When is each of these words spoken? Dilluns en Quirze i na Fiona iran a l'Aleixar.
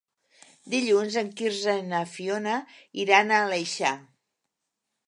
Dilluns 0.73 1.17
en 1.21 1.29
Quirze 1.41 1.75
i 1.83 1.85
na 1.91 2.01
Fiona 2.15 2.57
iran 3.05 3.31
a 3.37 3.45
l'Aleixar. 3.45 3.95